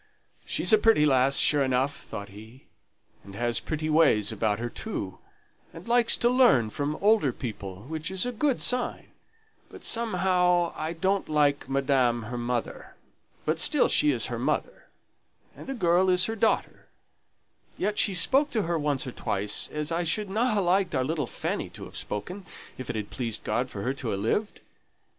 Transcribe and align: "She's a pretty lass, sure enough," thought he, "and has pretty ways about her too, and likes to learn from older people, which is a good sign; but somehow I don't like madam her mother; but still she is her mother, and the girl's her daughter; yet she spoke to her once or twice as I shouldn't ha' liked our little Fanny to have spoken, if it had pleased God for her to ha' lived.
"She's 0.47 0.73
a 0.73 0.79
pretty 0.79 1.05
lass, 1.05 1.37
sure 1.37 1.61
enough," 1.61 1.95
thought 1.95 2.29
he, 2.29 2.63
"and 3.23 3.35
has 3.35 3.59
pretty 3.59 3.87
ways 3.87 4.31
about 4.31 4.57
her 4.57 4.67
too, 4.67 5.19
and 5.75 5.87
likes 5.87 6.17
to 6.17 6.27
learn 6.27 6.71
from 6.71 6.95
older 7.01 7.31
people, 7.31 7.83
which 7.83 8.09
is 8.09 8.25
a 8.25 8.31
good 8.31 8.63
sign; 8.63 9.09
but 9.69 9.83
somehow 9.83 10.73
I 10.75 10.93
don't 10.93 11.29
like 11.29 11.69
madam 11.69 12.23
her 12.23 12.37
mother; 12.39 12.95
but 13.45 13.59
still 13.59 13.87
she 13.87 14.09
is 14.09 14.25
her 14.25 14.39
mother, 14.39 14.85
and 15.55 15.67
the 15.67 15.75
girl's 15.75 16.25
her 16.25 16.35
daughter; 16.35 16.87
yet 17.77 17.99
she 17.99 18.15
spoke 18.15 18.49
to 18.49 18.63
her 18.63 18.79
once 18.79 19.05
or 19.05 19.11
twice 19.11 19.67
as 19.71 19.91
I 19.91 20.03
shouldn't 20.03 20.35
ha' 20.35 20.57
liked 20.57 20.95
our 20.95 21.03
little 21.05 21.27
Fanny 21.27 21.69
to 21.69 21.83
have 21.85 21.95
spoken, 21.95 22.47
if 22.75 22.89
it 22.89 22.95
had 22.95 23.11
pleased 23.11 23.43
God 23.43 23.69
for 23.69 23.83
her 23.83 23.93
to 23.93 24.11
ha' 24.11 24.17
lived. 24.17 24.61